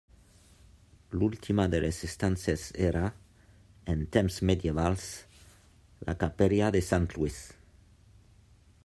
[1.17, 3.03] L'última de les estances era,
[3.95, 5.05] en temps medievals,
[6.09, 7.41] la Capella de Sant Lluís.